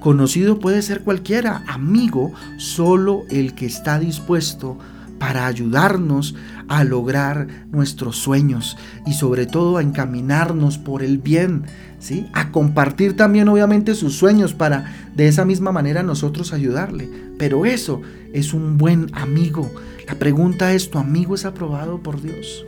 Conocido 0.01 0.61
puede 0.61 0.83
ser 0.83 1.01
cualquiera, 1.01 1.65
amigo 1.67 2.33
solo 2.59 3.25
el 3.31 3.55
que 3.55 3.67
está 3.67 3.99
dispuesto 3.99 4.79
para 5.19 5.47
ayudarnos 5.47 6.35
a 6.69 6.85
lograr 6.85 7.47
nuestros 7.73 8.17
sueños 8.17 8.77
y 9.07 9.15
sobre 9.15 9.47
todo 9.47 9.79
a 9.79 9.83
encaminarnos 9.83 10.79
por 10.79 11.03
el 11.03 11.19
bien, 11.19 11.65
¿sí? 11.99 12.29
A 12.35 12.53
compartir 12.53 13.17
también 13.17 13.49
obviamente 13.49 13.95
sus 13.95 14.15
sueños 14.15 14.53
para 14.53 14.95
de 15.15 15.29
esa 15.29 15.45
misma 15.45 15.73
manera 15.73 16.03
nosotros 16.03 16.53
ayudarle. 16.53 17.09
Pero 17.39 17.67
eso 17.67 18.03
es 18.33 18.53
un 18.53 18.79
buen 18.79 19.09
amigo. 19.13 19.71
La 20.07 20.15
pregunta 20.15 20.73
es, 20.73 20.91
¿tu 20.91 20.99
amigo 20.99 21.35
es 21.35 21.45
aprobado 21.45 21.99
por 22.03 22.21
Dios? 22.21 22.65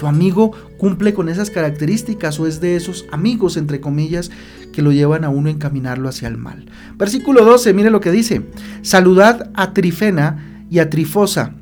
¿Tu 0.00 0.06
amigo 0.06 0.52
cumple 0.78 1.12
con 1.12 1.28
esas 1.28 1.50
características 1.50 2.40
o 2.40 2.46
es 2.46 2.58
de 2.58 2.74
esos 2.74 3.04
amigos, 3.12 3.58
entre 3.58 3.82
comillas, 3.82 4.30
que 4.72 4.80
lo 4.80 4.92
llevan 4.92 5.24
a 5.24 5.28
uno 5.28 5.50
a 5.50 5.52
encaminarlo 5.52 6.08
hacia 6.08 6.26
el 6.26 6.38
mal? 6.38 6.64
Versículo 6.96 7.44
12, 7.44 7.74
mire 7.74 7.90
lo 7.90 8.00
que 8.00 8.10
dice. 8.10 8.46
Saludad 8.80 9.50
a 9.52 9.74
Trifena 9.74 10.64
y 10.70 10.78
a 10.78 10.88
Trifosa. 10.88 11.52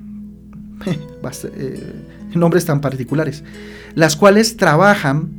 Eh, 1.53 1.93
nombres 2.35 2.65
tan 2.65 2.81
particulares. 2.81 3.43
Las 3.95 4.15
cuales 4.15 4.57
trabajan 4.57 5.31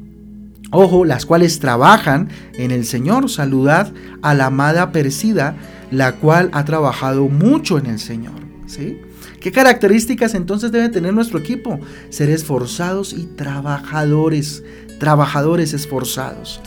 Ojo, 0.72 1.04
las 1.04 1.26
cuales 1.26 1.60
trabajan 1.60 2.30
en 2.54 2.70
el 2.72 2.86
Señor. 2.86 3.30
Saludad 3.30 3.92
a 4.22 4.36
la 4.36 4.48
amada 4.48 4.92
Persida, 4.92 5.56
la 5.90 6.18
cual 6.18 6.50
ha 6.52 6.66
trabajado 6.66 7.28
mucho 7.30 7.80
en 7.80 7.88
el 7.88 7.98
Señor. 7.98 8.36
¿sí? 8.68 9.00
¿Qué 9.40 9.52
características 9.52 10.34
entonces 10.34 10.72
debe 10.72 10.90
tener 10.90 11.14
nuestro 11.14 11.40
equipo? 11.40 11.80
Ser 12.10 12.30
esforzados 12.30 13.14
y 13.14 13.26
trabajadores, 13.26 14.64
trabajadores 15.00 15.74
esforzados. 15.74 16.62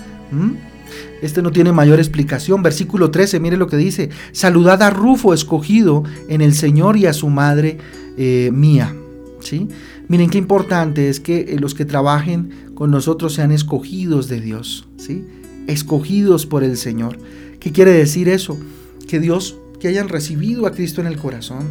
Este 1.21 1.42
no 1.42 1.52
tiene 1.52 1.73
mayor 1.73 1.99
explicación. 1.99 2.62
Versículo 2.62 3.11
13, 3.11 3.40
mire 3.40 3.56
lo 3.56 3.66
que 3.68 3.76
dice. 3.76 4.11
Saludad 4.32 4.82
a 4.82 4.90
Rufo, 4.90 5.35
escogido 5.35 6.02
en 6.28 6.40
el 6.40 6.54
Señor 6.54 6.97
y 6.97 7.06
a 7.06 7.12
su 7.12 7.28
madre 7.28 7.78
eh, 8.16 8.50
mía. 8.52 8.94
¿Sí? 9.40 9.68
Miren 10.09 10.30
qué 10.30 10.38
importante 10.38 11.09
es 11.09 11.21
que 11.21 11.40
eh, 11.40 11.56
los 11.59 11.75
que 11.75 11.85
trabajen 11.85 12.73
con 12.75 12.90
nosotros 12.90 13.35
sean 13.35 13.52
escogidos 13.52 14.28
de 14.28 14.40
Dios. 14.40 14.88
¿sí? 14.97 15.25
Escogidos 15.66 16.47
por 16.47 16.64
el 16.64 16.76
Señor. 16.76 17.18
¿Qué 17.61 17.73
quiere 17.73 17.92
decir 17.92 18.28
eso? 18.28 18.59
Que 19.09 19.21
Dios, 19.21 19.56
que 19.80 19.88
hayan 19.88 20.09
recibido 20.09 20.66
a 20.66 20.73
Cristo 20.73 21.00
en 21.00 21.06
el 21.06 21.16
corazón, 21.16 21.68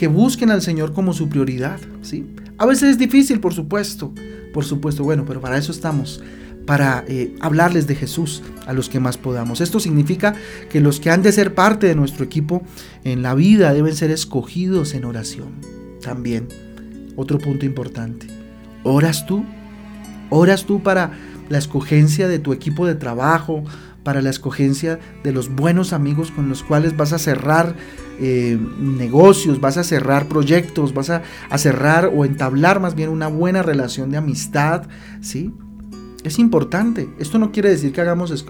que 0.00 0.08
busquen 0.08 0.50
al 0.50 0.62
Señor 0.62 0.94
como 0.94 1.12
su 1.12 1.28
prioridad. 1.28 1.78
¿sí? 2.00 2.24
A 2.56 2.64
veces 2.64 2.92
es 2.92 2.98
difícil, 2.98 3.38
por 3.38 3.52
supuesto. 3.52 4.14
Por 4.54 4.64
supuesto, 4.64 5.04
bueno, 5.04 5.26
pero 5.26 5.42
para 5.42 5.58
eso 5.58 5.70
estamos 5.72 6.22
para 6.66 7.04
eh, 7.06 7.34
hablarles 7.40 7.86
de 7.86 7.96
Jesús 7.96 8.42
a 8.66 8.72
los 8.72 8.88
que 8.88 8.98
más 8.98 9.18
podamos. 9.18 9.60
Esto 9.60 9.78
significa 9.78 10.34
que 10.70 10.80
los 10.80 11.00
que 11.00 11.10
han 11.10 11.20
de 11.20 11.32
ser 11.32 11.54
parte 11.54 11.86
de 11.86 11.94
nuestro 11.94 12.24
equipo 12.24 12.62
en 13.04 13.20
la 13.20 13.34
vida 13.34 13.74
deben 13.74 13.94
ser 13.94 14.10
escogidos 14.10 14.94
en 14.94 15.04
oración. 15.04 15.60
También, 16.00 16.48
otro 17.16 17.38
punto 17.38 17.66
importante. 17.66 18.26
¿Oras 18.84 19.26
tú? 19.26 19.44
¿Oras 20.30 20.64
tú 20.64 20.82
para 20.82 21.12
la 21.50 21.58
escogencia 21.58 22.26
de 22.26 22.38
tu 22.38 22.54
equipo 22.54 22.86
de 22.86 22.94
trabajo, 22.94 23.64
para 24.02 24.22
la 24.22 24.30
escogencia 24.30 24.98
de 25.22 25.32
los 25.32 25.54
buenos 25.54 25.92
amigos 25.92 26.30
con 26.30 26.48
los 26.48 26.62
cuales 26.62 26.96
vas 26.96 27.12
a 27.12 27.18
cerrar 27.18 27.74
eh, 28.18 28.58
negocios, 28.78 29.60
vas 29.60 29.76
a 29.76 29.84
cerrar 29.84 30.28
proyectos, 30.28 30.94
vas 30.94 31.10
a, 31.10 31.22
cerrar 31.56 32.10
o 32.14 32.24
entablar 32.24 32.80
más 32.80 32.94
bien 32.94 33.08
una 33.08 33.28
buena 33.28 33.62
relación 33.62 34.10
de 34.10 34.18
amistad, 34.18 34.82
¿sí? 35.20 35.52
Es 36.22 36.38
importante. 36.38 37.08
Esto 37.18 37.38
no 37.38 37.50
quiere 37.50 37.70
decir 37.70 37.92
que 37.92 38.00
hagamos 38.02 38.30
eh, 38.30 38.44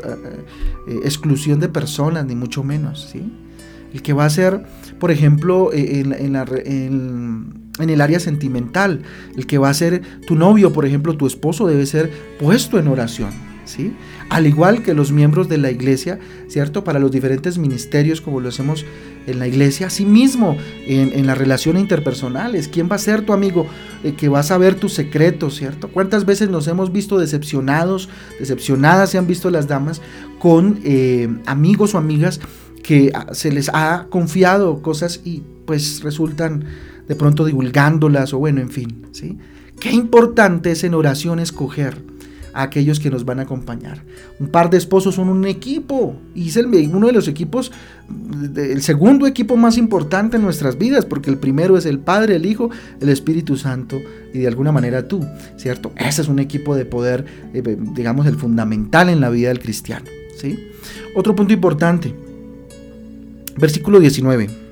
eh, 0.88 1.00
exclusión 1.04 1.60
de 1.60 1.68
personas, 1.68 2.24
ni 2.26 2.34
mucho 2.34 2.64
menos. 2.64 3.08
¿sí? 3.12 3.32
El 3.92 4.02
que 4.02 4.12
va 4.12 4.24
a 4.24 4.30
ser, 4.30 4.66
por 4.98 5.12
ejemplo, 5.12 5.70
en, 5.72 6.12
el 7.78 8.00
área 8.00 8.18
sentimental, 8.18 9.02
el 9.36 9.46
que 9.46 9.58
va 9.58 9.68
a 9.68 9.74
ser 9.74 10.02
tu 10.26 10.34
novio, 10.34 10.72
por 10.72 10.84
ejemplo, 10.84 11.16
tu 11.16 11.28
esposo, 11.28 11.68
debe 11.68 11.86
ser 11.86 12.10
puesto 12.40 12.76
en 12.80 12.88
oración. 12.88 13.49
Al 14.28 14.46
igual 14.46 14.82
que 14.82 14.94
los 14.94 15.12
miembros 15.12 15.48
de 15.48 15.58
la 15.58 15.70
iglesia, 15.70 16.18
¿cierto? 16.48 16.84
Para 16.84 16.98
los 16.98 17.10
diferentes 17.10 17.58
ministerios, 17.58 18.20
como 18.20 18.40
lo 18.40 18.48
hacemos 18.48 18.84
en 19.26 19.38
la 19.38 19.46
iglesia, 19.46 19.86
asimismo 19.86 20.56
en, 20.86 21.12
en 21.12 21.26
las 21.26 21.38
relaciones 21.38 21.82
interpersonales. 21.82 22.68
¿Quién 22.68 22.88
va 22.90 22.96
a 22.96 22.98
ser 22.98 23.22
tu 23.22 23.32
amigo 23.32 23.66
eh, 24.02 24.14
que 24.14 24.28
va 24.28 24.40
a 24.40 24.42
saber 24.42 24.74
tus 24.74 24.94
secretos, 24.94 25.56
¿cierto? 25.56 25.88
¿Cuántas 25.88 26.24
veces 26.24 26.48
nos 26.48 26.66
hemos 26.68 26.92
visto 26.92 27.18
decepcionados, 27.18 28.08
decepcionadas 28.38 29.10
se 29.10 29.18
han 29.18 29.26
visto 29.26 29.50
las 29.50 29.68
damas 29.68 30.00
con 30.38 30.80
eh, 30.84 31.28
amigos 31.46 31.94
o 31.94 31.98
amigas 31.98 32.40
que 32.82 33.12
ah, 33.14 33.28
se 33.32 33.52
les 33.52 33.70
ha 33.72 34.06
confiado 34.10 34.82
cosas 34.82 35.20
y 35.24 35.42
pues 35.66 36.02
resultan 36.02 36.64
de 37.06 37.14
pronto 37.14 37.44
divulgándolas 37.44 38.32
o 38.32 38.38
bueno, 38.38 38.60
en 38.60 38.70
fin, 38.70 39.06
¿sí? 39.12 39.38
Qué 39.78 39.92
importante 39.92 40.72
es 40.72 40.84
en 40.84 40.94
oración 40.94 41.40
escoger 41.40 42.09
a 42.52 42.62
aquellos 42.62 43.00
que 43.00 43.10
nos 43.10 43.24
van 43.24 43.40
a 43.40 43.42
acompañar. 43.42 44.02
Un 44.38 44.48
par 44.48 44.70
de 44.70 44.78
esposos 44.78 45.14
son 45.14 45.28
un 45.28 45.46
equipo 45.46 46.16
y 46.34 46.48
es 46.48 46.56
el, 46.56 46.66
uno 46.66 47.06
de 47.06 47.12
los 47.12 47.28
equipos, 47.28 47.72
el 48.56 48.82
segundo 48.82 49.26
equipo 49.26 49.56
más 49.56 49.76
importante 49.76 50.36
en 50.36 50.42
nuestras 50.42 50.78
vidas, 50.78 51.04
porque 51.04 51.30
el 51.30 51.38
primero 51.38 51.76
es 51.76 51.86
el 51.86 51.98
Padre, 51.98 52.36
el 52.36 52.46
Hijo, 52.46 52.70
el 53.00 53.08
Espíritu 53.08 53.56
Santo 53.56 54.00
y 54.32 54.38
de 54.38 54.48
alguna 54.48 54.72
manera 54.72 55.06
tú, 55.08 55.24
¿cierto? 55.56 55.92
Ese 55.96 56.22
es 56.22 56.28
un 56.28 56.38
equipo 56.38 56.74
de 56.74 56.84
poder, 56.84 57.24
eh, 57.54 57.76
digamos, 57.94 58.26
el 58.26 58.36
fundamental 58.36 59.08
en 59.08 59.20
la 59.20 59.30
vida 59.30 59.48
del 59.48 59.60
cristiano, 59.60 60.06
¿sí? 60.36 60.58
Otro 61.14 61.34
punto 61.34 61.52
importante, 61.52 62.14
versículo 63.56 64.00
19 64.00 64.69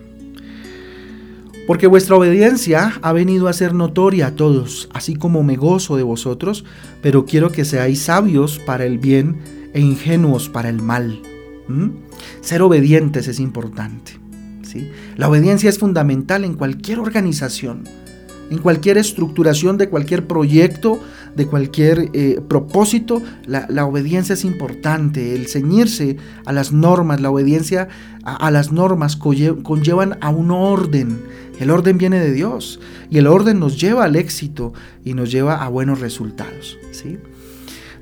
porque 1.69 1.87
vuestra 1.87 2.17
obediencia 2.17 2.95
ha 3.03 3.13
venido 3.13 3.47
a 3.47 3.53
ser 3.53 3.75
notoria 3.75 4.29
a 4.29 4.35
todos, 4.35 4.89
así 4.95 5.17
como 5.17 5.43
me 5.43 5.57
gozo 5.57 5.99
de 5.99 6.03
vosotros, 6.03 6.65
pero 7.03 7.27
quiero 7.27 7.53
que 7.53 7.67
seáis 7.67 8.01
sabios 8.01 8.59
para 8.59 8.87
el 8.87 8.97
bien 8.97 9.37
e 9.75 9.81
ingenuos 9.81 10.49
para 10.49 10.71
el 10.71 10.81
mal. 10.81 11.21
¿Mm? 11.69 11.91
Ser 12.41 12.63
obedientes 12.63 13.29
es 13.29 13.39
importante. 13.39 14.13
¿sí? 14.63 14.91
La 15.19 15.29
obediencia 15.29 15.69
es 15.69 15.79
fundamental 15.79 16.43
en 16.43 16.55
cualquier 16.55 17.01
organización, 17.01 17.85
en 18.51 18.59
cualquier 18.59 18.99
estructuración 18.99 19.79
de 19.79 19.89
cualquier 19.89 20.27
proyecto, 20.27 21.01
de 21.37 21.47
cualquier 21.47 22.11
eh, 22.13 22.41
propósito, 22.49 23.23
la, 23.47 23.87
obediencia 23.87 24.33
es 24.33 24.45
importante, 24.45 25.35
el 25.35 25.49
ceñirse 25.49 26.17
a 26.47 26.53
las 26.53 26.73
normas, 26.73 27.21
la 27.21 27.31
obediencia 27.31 27.89
a, 28.25 28.51
las 28.51 28.73
normas 28.73 29.17
conllevan 29.17 30.19
a 30.21 30.31
un 30.31 30.51
orden 30.51 31.19
el 31.59 31.71
orden 31.71 31.99
viene 31.99 32.21
de 32.21 32.33
Dios 32.33 32.81
y 33.11 33.19
el 33.19 33.27
orden 33.27 33.59
nos 33.59 33.81
lleva 33.81 34.05
al 34.05 34.17
éxito 34.17 34.73
y 35.05 35.15
nos 35.15 35.31
lleva 35.31 35.65
a 35.65 35.69
buenos 35.69 36.01
resultados. 36.01 36.79
¿sí? 36.93 37.19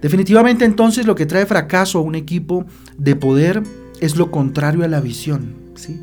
Definitivamente 0.02 0.64
entonces 0.64 1.06
lo 1.06 1.14
que 1.14 1.26
trae 1.26 1.46
fracaso 1.46 1.98
a 1.98 2.02
un 2.02 2.14
equipo 2.14 2.66
de 2.98 3.16
poder 3.16 3.62
es 4.00 4.16
lo 4.16 4.30
contrario 4.30 4.84
a 4.84 4.88
la 4.88 5.00
visión. 5.00 5.54
¿sí? 5.74 6.00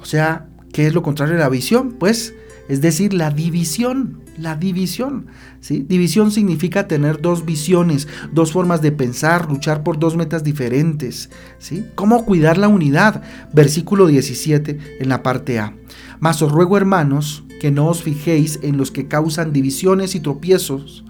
O 0.00 0.04
sea, 0.04 0.48
¿qué 0.72 0.88
es 0.88 0.94
lo 0.94 1.02
contrario 1.02 1.36
a 1.36 1.40
la 1.40 1.48
visión? 1.48 1.92
Pues 1.92 2.34
es 2.68 2.80
decir, 2.80 3.14
la 3.14 3.30
división, 3.30 4.20
la 4.38 4.56
división. 4.56 5.26
¿sí? 5.60 5.84
División 5.88 6.30
significa 6.30 6.88
tener 6.88 7.20
dos 7.20 7.44
visiones, 7.44 8.08
dos 8.32 8.52
formas 8.52 8.82
de 8.82 8.92
pensar, 8.92 9.48
luchar 9.50 9.82
por 9.82 9.98
dos 9.98 10.16
metas 10.16 10.44
diferentes. 10.44 11.30
¿sí? 11.58 11.84
¿Cómo 11.94 12.24
cuidar 12.24 12.58
la 12.58 12.68
unidad? 12.68 13.22
Versículo 13.52 14.06
17 14.06 14.78
en 15.00 15.08
la 15.08 15.22
parte 15.22 15.58
A. 15.58 15.74
Mas 16.18 16.42
os 16.42 16.50
ruego, 16.50 16.76
hermanos, 16.76 17.44
que 17.60 17.70
no 17.70 17.86
os 17.86 18.02
fijéis 18.02 18.58
en 18.62 18.76
los 18.76 18.90
que 18.90 19.08
causan 19.08 19.52
divisiones 19.52 20.14
y 20.14 20.20
tropiezos 20.20 21.04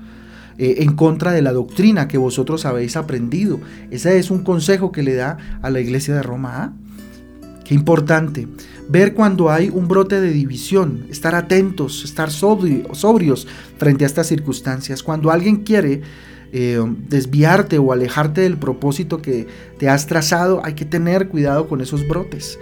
eh, 0.59 0.77
en 0.79 0.95
contra 0.95 1.33
de 1.33 1.43
la 1.43 1.53
doctrina 1.53 2.09
que 2.09 2.19
vosotros 2.19 2.65
habéis 2.65 2.97
aprendido. 2.97 3.61
Ese 3.91 4.19
es 4.19 4.31
un 4.31 4.43
consejo 4.43 4.93
que 4.93 5.03
le 5.03 5.15
da 5.15 5.37
a 5.63 5.71
la 5.71 5.81
iglesia 5.81 6.15
de 6.15 6.23
Roma. 6.23 6.53
¿ah? 6.57 6.73
Qué 7.65 7.75
importante. 7.75 8.47
Ver 8.89 9.15
cuando 9.15 9.51
hay 9.51 9.69
un 9.69 9.89
brote 9.89 10.21
de 10.21 10.31
división, 10.31 11.07
estar 11.11 11.35
atentos, 11.35 12.05
estar 12.05 12.31
sobrios 12.31 13.49
frente 13.79 14.05
a 14.05 14.07
estas 14.07 14.29
circunstancias. 14.29 15.03
Cuando 15.03 15.31
alguien 15.31 15.65
quiere 15.65 16.03
eh, 16.53 16.81
desviarte 17.09 17.79
o 17.79 17.93
alejarte 17.93 18.43
del 18.43 18.57
propósito 18.57 19.21
que 19.21 19.49
te 19.79 19.89
has 19.89 20.07
trazado, 20.07 20.61
hay 20.65 20.75
que 20.75 20.85
tener 20.85 21.29
cuidado 21.29 21.69
con 21.69 21.81
esos 21.81 22.07
brotes. 22.07 22.59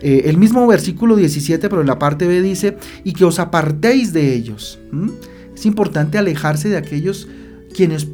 Eh, 0.00 0.22
el 0.26 0.36
mismo 0.36 0.66
versículo 0.66 1.16
17, 1.16 1.68
pero 1.68 1.80
en 1.80 1.86
la 1.86 1.98
parte 1.98 2.26
B 2.26 2.42
dice, 2.42 2.76
y 3.04 3.12
que 3.12 3.24
os 3.24 3.38
apartéis 3.38 4.12
de 4.12 4.34
ellos. 4.34 4.78
Es 5.54 5.66
importante 5.66 6.18
alejarse 6.18 6.68
de 6.68 6.76
aquellos 6.76 7.28
quienes 7.74 8.08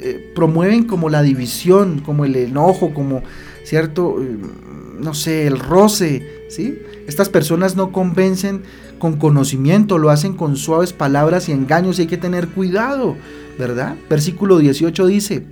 eh, 0.00 0.32
promueven 0.34 0.84
como 0.84 1.10
la 1.10 1.22
división, 1.22 2.00
como 2.00 2.24
el 2.24 2.36
enojo, 2.36 2.94
como, 2.94 3.22
¿cierto? 3.64 4.16
Eh, 4.20 4.38
no 5.00 5.14
sé, 5.14 5.46
el 5.46 5.58
roce, 5.58 6.44
¿sí? 6.48 6.78
Estas 7.06 7.28
personas 7.28 7.76
no 7.76 7.92
convencen 7.92 8.62
con 8.98 9.16
conocimiento, 9.16 9.98
lo 9.98 10.10
hacen 10.10 10.34
con 10.34 10.56
suaves 10.56 10.92
palabras 10.92 11.48
y 11.48 11.52
engaños 11.52 11.98
y 11.98 12.02
hay 12.02 12.08
que 12.08 12.18
tener 12.18 12.48
cuidado, 12.48 13.16
¿verdad? 13.58 13.96
Versículo 14.08 14.58
18 14.58 15.06
dice, 15.06 15.44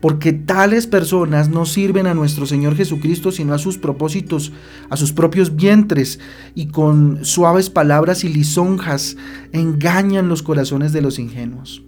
porque 0.00 0.32
tales 0.32 0.86
personas 0.86 1.48
no 1.48 1.64
sirven 1.64 2.06
a 2.06 2.14
nuestro 2.14 2.46
Señor 2.46 2.76
Jesucristo, 2.76 3.32
sino 3.32 3.54
a 3.54 3.58
sus 3.58 3.78
propósitos, 3.78 4.52
a 4.90 4.96
sus 4.96 5.12
propios 5.12 5.56
vientres, 5.56 6.20
y 6.54 6.66
con 6.66 7.24
suaves 7.24 7.70
palabras 7.70 8.24
y 8.24 8.28
lisonjas 8.28 9.16
engañan 9.52 10.28
los 10.28 10.42
corazones 10.42 10.92
de 10.92 11.02
los 11.02 11.18
ingenuos. 11.18 11.82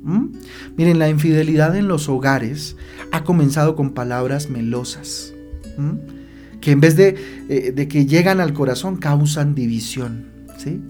Miren, 0.76 0.98
la 0.98 1.08
infidelidad 1.08 1.76
en 1.76 1.88
los 1.88 2.08
hogares 2.08 2.76
ha 3.12 3.24
comenzado 3.24 3.76
con 3.76 3.90
palabras 3.90 4.48
melosas, 4.48 5.34
que 6.60 6.72
en 6.72 6.80
vez 6.80 6.96
de, 6.96 7.16
eh, 7.48 7.72
de, 7.72 7.88
que 7.88 8.06
llegan 8.06 8.40
al 8.40 8.52
corazón 8.52 8.96
causan 8.96 9.54
división. 9.54 10.26
¿sí? 10.56 10.80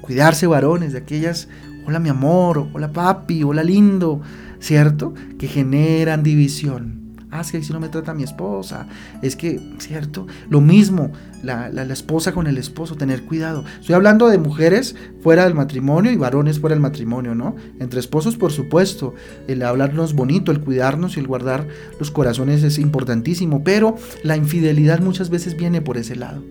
Cuidarse 0.00 0.46
varones 0.46 0.92
de 0.92 0.98
aquellas, 0.98 1.48
hola 1.86 1.98
mi 1.98 2.08
amor, 2.08 2.68
hola 2.72 2.92
papi, 2.92 3.42
hola 3.42 3.62
lindo, 3.62 4.20
¿cierto? 4.60 5.14
Que 5.38 5.48
generan 5.48 6.22
división. 6.22 7.05
Ah, 7.38 7.44
no 7.70 7.80
me 7.80 7.88
trata 7.88 8.14
mi 8.14 8.22
esposa. 8.22 8.86
Es 9.22 9.36
que, 9.36 9.60
¿cierto? 9.78 10.26
Lo 10.48 10.60
mismo, 10.60 11.12
la, 11.42 11.68
la, 11.68 11.82
esposa 11.92 12.32
con 12.32 12.46
el 12.46 12.58
esposo, 12.58 12.96
tener 12.96 13.22
cuidado. 13.22 13.64
Estoy 13.80 13.94
hablando 13.94 14.28
de 14.28 14.38
mujeres 14.38 14.96
fuera 15.22 15.44
del 15.44 15.54
matrimonio 15.54 16.10
y 16.12 16.16
varones 16.16 16.60
fuera 16.60 16.74
del 16.74 16.82
matrimonio, 16.82 17.34
¿no? 17.34 17.56
Entre 17.78 18.00
esposos, 18.00 18.36
por 18.36 18.52
supuesto. 18.52 19.14
El 19.48 19.62
hablarnos 19.62 20.14
bonito, 20.14 20.52
el 20.52 20.60
cuidarnos 20.60 21.16
y 21.16 21.20
el 21.20 21.26
guardar 21.26 21.68
los 21.98 22.10
corazones 22.10 22.62
es 22.62 22.78
importantísimo. 22.78 23.62
Pero 23.64 23.96
la 24.22 24.36
infidelidad 24.36 25.00
muchas 25.00 25.30
veces 25.30 25.56
viene 25.56 25.82
por 25.82 25.98
ese 25.98 26.16
lado. 26.16 26.42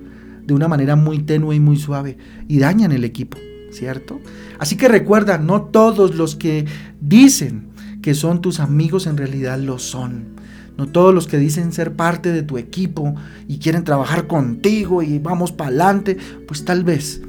De 0.43 0.53
una 0.53 0.67
manera 0.67 0.95
muy 0.95 1.19
tenue 1.19 1.55
y 1.55 1.59
muy 1.59 1.77
suave. 1.77 2.17
Y 2.47 2.59
dañan 2.59 2.91
el 2.91 3.03
equipo. 3.03 3.37
¿cierto? 3.75 4.19
Así 4.57 4.77
que 4.77 4.87
recuerda, 4.87 5.37
no 5.37 5.63
todos 5.63 6.15
los 6.15 6.35
que 6.35 6.65
dicen 7.01 7.69
que 8.01 8.13
son 8.13 8.41
tus 8.41 8.59
amigos 8.59 9.05
en 9.07 9.17
realidad 9.17 9.59
lo 9.59 9.79
son. 9.79 10.34
No 10.77 10.87
todos 10.87 11.13
los 11.13 11.27
que 11.27 11.37
dicen 11.37 11.71
ser 11.71 11.93
parte 11.93 12.31
de 12.31 12.43
tu 12.43 12.57
equipo 12.57 13.15
y 13.47 13.59
quieren 13.59 13.83
trabajar 13.83 14.27
contigo 14.27 15.01
y 15.03 15.19
vamos 15.19 15.51
para 15.51 15.69
adelante, 15.69 16.17
pues 16.47 16.65
tal 16.65 16.83
vez 16.83 17.21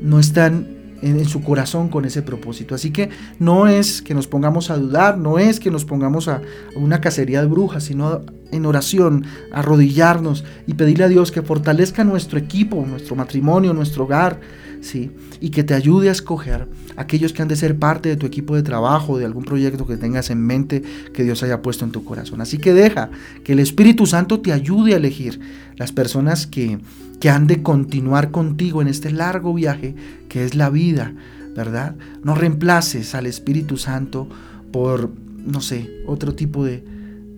no 0.00 0.18
están 0.18 0.81
en, 1.02 1.24
su 1.26 1.42
corazón 1.42 1.88
con 1.88 2.04
ese 2.04 2.22
propósito. 2.22 2.74
Así 2.74 2.90
que 2.90 3.10
no 3.38 3.66
es 3.66 4.02
que 4.02 4.14
nos 4.14 4.26
pongamos 4.26 4.70
a 4.70 4.76
dudar, 4.76 5.18
no 5.18 5.38
es 5.38 5.60
que 5.60 5.70
nos 5.70 5.84
pongamos 5.84 6.28
a, 6.28 6.36
a 6.36 6.78
una 6.78 7.00
cacería 7.00 7.40
de 7.40 7.48
brujas, 7.48 7.84
sino 7.84 8.22
en 8.50 8.66
oración, 8.66 9.24
arrodillarnos 9.52 10.44
y 10.66 10.74
pedirle 10.74 11.04
a 11.04 11.08
Dios 11.08 11.32
que 11.32 11.42
fortalezca 11.42 12.04
nuestro 12.04 12.38
equipo, 12.38 12.84
nuestro 12.88 13.16
matrimonio, 13.16 13.72
nuestro 13.72 14.04
hogar, 14.04 14.40
¿sí? 14.82 15.10
Y 15.40 15.50
que 15.50 15.64
te 15.64 15.74
ayude 15.74 16.08
a 16.08 16.12
escoger 16.12 16.68
aquellos 16.96 17.32
que 17.32 17.42
han 17.42 17.48
de 17.48 17.56
ser 17.56 17.78
parte 17.78 18.08
de 18.10 18.16
tu 18.16 18.26
equipo 18.26 18.54
de 18.54 18.62
trabajo, 18.62 19.16
de 19.18 19.24
algún 19.24 19.44
proyecto 19.44 19.86
que 19.86 19.96
tengas 19.96 20.30
en 20.30 20.40
mente 20.44 20.82
que 21.14 21.24
Dios 21.24 21.42
haya 21.42 21.62
puesto 21.62 21.84
en 21.84 21.92
tu 21.92 22.04
corazón. 22.04 22.40
Así 22.40 22.58
que 22.58 22.74
deja 22.74 23.10
que 23.42 23.54
el 23.54 23.60
Espíritu 23.60 24.06
Santo 24.06 24.40
te 24.40 24.52
ayude 24.52 24.92
a 24.92 24.98
elegir 24.98 25.40
las 25.76 25.92
personas 25.92 26.46
que, 26.46 26.78
que 27.22 27.30
han 27.30 27.46
de 27.46 27.62
continuar 27.62 28.32
contigo 28.32 28.82
en 28.82 28.88
este 28.88 29.12
largo 29.12 29.54
viaje 29.54 29.94
que 30.28 30.44
es 30.44 30.56
la 30.56 30.70
vida, 30.70 31.14
¿verdad? 31.54 31.94
No 32.24 32.34
reemplaces 32.34 33.14
al 33.14 33.26
Espíritu 33.26 33.76
Santo 33.76 34.28
por, 34.72 35.08
no 35.38 35.60
sé, 35.60 35.88
otro 36.08 36.34
tipo 36.34 36.64
de, 36.64 36.82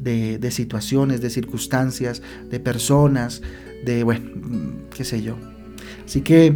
de, 0.01 0.51
situaciones, 0.51 1.21
de 1.21 1.29
circunstancias, 1.29 2.23
de 2.51 2.61
personas, 2.61 3.43
de, 3.85 4.05
bueno, 4.05 4.25
qué 4.97 5.05
sé 5.05 5.21
yo. 5.21 5.37
Así 6.07 6.23
que 6.23 6.55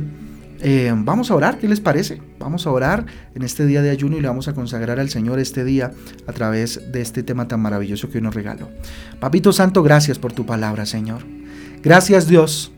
eh, 0.61 0.95
vamos 0.97 1.31
a 1.31 1.35
orar, 1.35 1.59
¿qué 1.59 1.69
les 1.69 1.81
parece? 1.81 2.23
Vamos 2.39 2.67
a 2.67 2.71
orar 2.71 3.05
en 3.35 3.43
este 3.43 3.67
día 3.67 3.83
de 3.83 3.91
ayuno 3.91 4.17
y 4.17 4.23
le 4.23 4.29
vamos 4.29 4.49
a 4.49 4.55
consagrar 4.55 5.01
al 5.01 5.11
Señor 5.11 5.39
este 5.39 5.67
día 5.67 5.93
a 6.27 6.33
través 6.33 6.81
de 6.93 7.03
este 7.03 7.23
tema 7.23 7.47
tan 7.47 7.61
maravilloso 7.61 8.09
que 8.09 8.17
hoy 8.17 8.25
nos 8.25 8.35
regaló. 8.35 8.71
Papito 9.21 9.53
Santo, 9.53 9.83
gracias 9.83 10.19
por 10.19 10.33
tu 10.33 10.47
palabra, 10.47 10.87
Señor. 10.87 11.27
Gracias 11.83 12.27
Dios, 12.27 12.73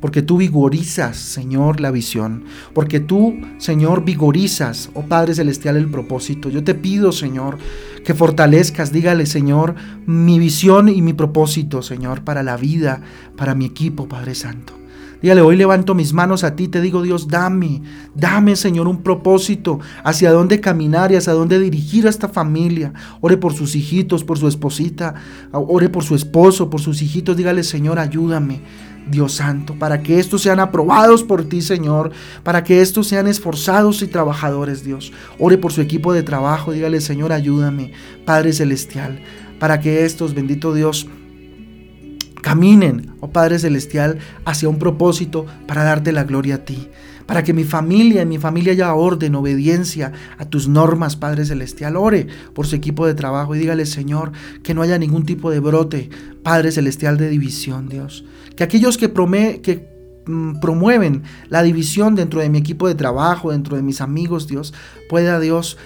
porque 0.00 0.22
tú 0.22 0.36
vigorizas, 0.36 1.16
Señor, 1.16 1.80
la 1.80 1.90
visión, 1.90 2.44
porque 2.74 3.00
tú, 3.00 3.34
Señor, 3.58 4.04
vigorizas, 4.04 4.90
oh 4.94 5.02
Padre 5.02 5.34
Celestial, 5.34 5.76
el 5.76 5.90
propósito. 5.90 6.50
Yo 6.50 6.62
te 6.62 6.74
pido, 6.74 7.12
Señor, 7.12 7.58
que 8.04 8.14
fortalezcas, 8.14 8.92
dígale, 8.92 9.26
Señor, 9.26 9.74
mi 10.06 10.38
visión 10.38 10.88
y 10.88 11.02
mi 11.02 11.12
propósito, 11.12 11.82
Señor, 11.82 12.22
para 12.22 12.42
la 12.42 12.56
vida, 12.56 13.00
para 13.36 13.54
mi 13.54 13.64
equipo, 13.64 14.06
Padre 14.06 14.34
Santo. 14.34 14.74
Dígale, 15.22 15.40
hoy 15.40 15.56
levanto 15.56 15.94
mis 15.94 16.12
manos 16.12 16.44
a 16.44 16.54
ti, 16.56 16.68
te 16.68 16.82
digo 16.82 17.02
Dios, 17.02 17.26
dame, 17.26 17.80
dame 18.14 18.54
Señor 18.54 18.86
un 18.86 19.02
propósito, 19.02 19.80
hacia 20.04 20.30
dónde 20.30 20.60
caminar 20.60 21.10
y 21.10 21.16
hacia 21.16 21.32
dónde 21.32 21.58
dirigir 21.58 22.06
a 22.06 22.10
esta 22.10 22.28
familia. 22.28 22.92
Ore 23.22 23.38
por 23.38 23.54
sus 23.54 23.74
hijitos, 23.74 24.24
por 24.24 24.38
su 24.38 24.46
esposita, 24.46 25.14
ore 25.52 25.88
por 25.88 26.04
su 26.04 26.14
esposo, 26.14 26.68
por 26.68 26.82
sus 26.82 27.00
hijitos, 27.00 27.36
dígale 27.36 27.64
Señor, 27.64 27.98
ayúdame. 27.98 28.60
Dios 29.06 29.34
Santo, 29.34 29.74
para 29.74 30.02
que 30.02 30.18
estos 30.18 30.42
sean 30.42 30.60
aprobados 30.60 31.22
por 31.22 31.44
ti, 31.44 31.62
Señor, 31.62 32.10
para 32.42 32.64
que 32.64 32.80
estos 32.80 33.06
sean 33.06 33.26
esforzados 33.26 34.02
y 34.02 34.08
trabajadores, 34.08 34.84
Dios. 34.84 35.12
Ore 35.38 35.58
por 35.58 35.72
su 35.72 35.80
equipo 35.80 36.12
de 36.12 36.22
trabajo, 36.22 36.72
dígale, 36.72 37.00
Señor, 37.00 37.32
ayúdame, 37.32 37.92
Padre 38.24 38.52
Celestial, 38.52 39.20
para 39.58 39.80
que 39.80 40.04
estos, 40.04 40.34
bendito 40.34 40.74
Dios, 40.74 41.06
caminen, 42.42 43.14
oh 43.20 43.30
Padre 43.30 43.58
Celestial, 43.58 44.18
hacia 44.44 44.68
un 44.68 44.78
propósito 44.78 45.46
para 45.66 45.84
darte 45.84 46.12
la 46.12 46.24
gloria 46.24 46.56
a 46.56 46.64
ti. 46.64 46.88
Para 47.26 47.42
que 47.42 47.52
mi 47.52 47.64
familia, 47.64 48.22
en 48.22 48.28
mi 48.28 48.38
familia 48.38 48.72
haya 48.72 48.94
orden, 48.94 49.34
obediencia 49.34 50.12
a 50.38 50.44
tus 50.44 50.68
normas, 50.68 51.16
Padre 51.16 51.44
Celestial. 51.44 51.96
Ore 51.96 52.28
por 52.54 52.66
su 52.66 52.76
equipo 52.76 53.06
de 53.06 53.14
trabajo 53.14 53.54
y 53.54 53.58
dígale, 53.58 53.84
Señor, 53.84 54.32
que 54.62 54.74
no 54.74 54.82
haya 54.82 54.98
ningún 54.98 55.26
tipo 55.26 55.50
de 55.50 55.60
brote, 55.60 56.08
Padre 56.42 56.70
Celestial, 56.70 57.18
de 57.18 57.28
división, 57.28 57.88
Dios. 57.88 58.24
Que 58.54 58.64
aquellos 58.64 58.96
que, 58.96 59.12
que 59.62 59.88
mm, 60.26 60.60
promueven 60.60 61.24
la 61.48 61.62
división 61.62 62.14
dentro 62.14 62.40
de 62.40 62.48
mi 62.48 62.58
equipo 62.58 62.86
de 62.86 62.94
trabajo, 62.94 63.50
dentro 63.50 63.76
de 63.76 63.82
mis 63.82 64.00
amigos, 64.00 64.46
Dios, 64.46 64.72
pueda 65.08 65.40
Dios 65.40 65.76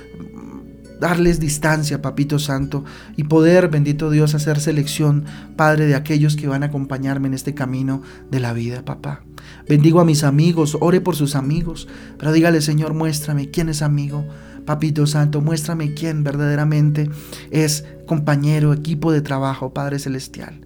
darles 1.00 1.40
distancia, 1.40 2.02
Papito 2.02 2.38
Santo, 2.38 2.84
y 3.16 3.24
poder, 3.24 3.68
bendito 3.68 4.10
Dios, 4.10 4.34
hacer 4.34 4.60
selección, 4.60 5.24
Padre, 5.56 5.86
de 5.86 5.94
aquellos 5.94 6.36
que 6.36 6.46
van 6.46 6.62
a 6.62 6.66
acompañarme 6.66 7.28
en 7.28 7.34
este 7.34 7.54
camino 7.54 8.02
de 8.30 8.40
la 8.40 8.52
vida, 8.52 8.84
papá. 8.84 9.22
Bendigo 9.70 10.00
a 10.00 10.04
mis 10.04 10.24
amigos, 10.24 10.76
ore 10.80 11.00
por 11.00 11.14
sus 11.14 11.36
amigos, 11.36 11.86
pero 12.18 12.32
dígale, 12.32 12.60
Señor, 12.60 12.92
muéstrame 12.92 13.52
quién 13.52 13.68
es 13.68 13.82
amigo. 13.82 14.26
Papito 14.64 15.06
Santo, 15.06 15.42
muéstrame 15.42 15.94
quién 15.94 16.24
verdaderamente 16.24 17.08
es 17.52 17.84
compañero, 18.04 18.72
equipo 18.72 19.12
de 19.12 19.20
trabajo, 19.20 19.72
Padre 19.72 20.00
Celestial. 20.00 20.58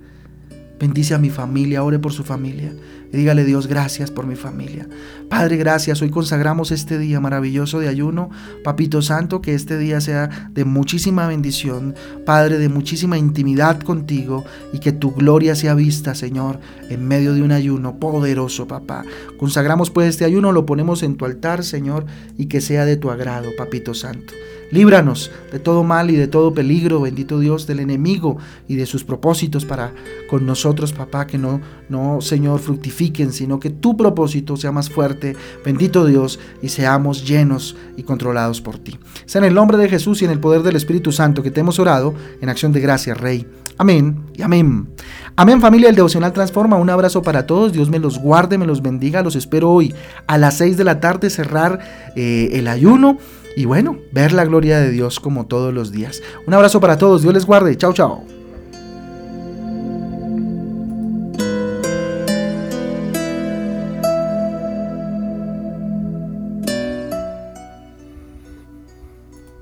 Bendice 0.79 1.15
a 1.15 1.19
mi 1.19 1.31
familia, 1.31 1.85
ore 1.85 1.99
por 1.99 2.13
su 2.13 2.25
familia. 2.25 2.73
Dígale 3.13 3.45
Dios, 3.45 3.69
gracias 3.69 4.11
por 4.11 4.27
mi 4.27 4.35
familia. 4.35 4.89
Padre, 5.29 5.57
gracias. 5.57 6.03
Hoy 6.03 6.11
consagramos 6.11 6.73
este 6.73 6.99
día 6.99 7.21
maravilloso 7.21 7.79
de 7.79 7.87
ayuno. 7.87 8.31
Papito 8.65 9.03
Santo, 9.03 9.41
que 9.41 9.55
este 9.55 9.79
día 9.79 10.01
sea 10.01 10.51
de 10.53 10.65
muchísima 10.65 11.29
bendición. 11.29 11.95
Padre, 12.27 12.59
de 12.59 12.69
muchísima 12.69 13.17
intimidad 13.17 13.81
contigo 13.81 14.45
y 14.73 14.81
que 14.81 14.91
tu 14.91 15.13
gloria 15.13 15.55
sea 15.55 15.75
vista, 15.75 16.17
Señor, 16.17 16.59
en 16.91 17.07
medio 17.07 17.35
de 17.35 17.43
un 17.43 17.53
ayuno 17.53 18.01
poderoso, 18.01 18.67
papá. 18.67 19.05
Consagramos 19.39 19.91
pues 19.91 20.09
este 20.09 20.25
ayuno, 20.25 20.51
lo 20.51 20.67
ponemos 20.67 21.05
en 21.05 21.17
tu 21.17 21.25
altar, 21.25 21.63
Señor, 21.63 22.07
y 22.37 22.47
que 22.47 22.61
sea 22.61 22.85
de 22.85 22.97
tu 22.97 23.11
agrado, 23.11 23.51
Papito 23.57 23.95
Santo. 23.95 24.35
Líbranos 24.75 25.31
de 25.53 25.61
todo 25.61 25.85
mal 25.85 26.11
y 26.11 26.17
de 26.17 26.27
todo 26.27 26.53
peligro, 26.53 27.01
bendito 27.01 27.39
Dios, 27.39 27.69
del 27.69 27.79
enemigo 27.79 28.39
y 28.67 28.75
de 28.75 28.87
sus 28.87 29.05
propósitos 29.05 29.65
para 29.65 29.93
con 30.29 30.47
nosotros, 30.47 30.93
papá, 30.93 31.29
que 31.29 31.39
no, 31.39 31.61
no, 31.89 32.21
Señor, 32.21 32.59
fructifiquen, 32.59 33.33
sino 33.33 33.61
que 33.61 33.71
tu 33.71 33.97
propósito 33.97 34.57
sea 34.57 34.73
más 34.73 34.91
fuerte, 34.91 35.37
bendito 35.65 36.05
Dios, 36.07 36.41
y 36.61 36.71
seamos 36.71 37.25
llenos 37.25 37.77
y 37.97 38.03
controlados 38.03 38.61
por 38.61 38.79
ti. 38.79 38.99
Sea 39.27 39.39
en 39.43 39.45
el 39.45 39.55
nombre 39.55 39.79
de 39.79 39.89
Jesús 39.89 40.23
y 40.23 40.25
en 40.25 40.33
el 40.33 40.41
poder 40.41 40.65
del 40.65 40.75
Espíritu 40.75 41.13
Santo 41.13 41.45
que 41.45 41.53
te 41.53 41.61
hemos 41.61 41.79
orado, 41.79 42.13
en 42.41 42.49
acción 42.49 42.73
de 42.73 42.81
gracia, 42.81 43.15
Rey. 43.15 43.47
Amén 43.79 44.25
y 44.35 44.43
amén. 44.43 44.89
Amén 45.37 45.61
familia, 45.61 45.89
el 45.89 45.95
devocional 45.95 46.33
transforma. 46.33 46.77
Un 46.77 46.91
abrazo 46.91 47.23
para 47.23 47.47
todos. 47.47 47.73
Dios 47.73 47.91
me 47.91 48.01
los 48.01 48.19
guarde, 48.19 48.59
me 48.59 48.67
los 48.67 48.83
bendiga. 48.83 49.23
Los 49.23 49.37
espero 49.37 49.71
hoy 49.71 49.95
a 50.27 50.37
las 50.37 50.59
6 50.59 50.77
de 50.77 50.85
la 50.85 50.99
tarde 50.99 51.31
cerrar 51.31 51.79
eh, 52.17 52.51
el 52.55 52.67
ayuno 52.67 53.19
y 53.57 53.65
bueno, 53.65 53.99
ver 54.13 54.33
la 54.33 54.45
gloria 54.45 54.81
de 54.81 54.91
Dios 54.91 55.21
como 55.21 55.47
todos 55.47 55.73
los 55.73 55.93
días. 55.93 56.23
Un 56.47 56.55
abrazo 56.55 56.81
para 56.81 56.99
todos, 56.99 57.23
Dios 57.23 57.35
les 57.35 57.47
guarde, 57.47 57.77
chao 57.77 57.93
chao. 57.93 58.34